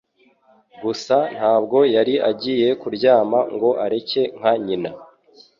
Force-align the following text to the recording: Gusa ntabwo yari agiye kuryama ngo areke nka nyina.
Gusa 0.83 1.17
ntabwo 1.35 1.77
yari 1.95 2.15
agiye 2.29 2.67
kuryama 2.81 3.39
ngo 3.53 3.69
areke 3.85 4.21
nka 4.37 4.51
nyina. 4.65 4.91